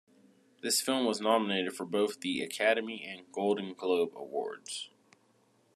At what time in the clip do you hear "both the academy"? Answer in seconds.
1.85-3.05